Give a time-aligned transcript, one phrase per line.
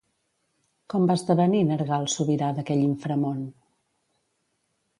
[0.93, 3.47] Com va esdevenir Nergal sobirà d'aquell inframon?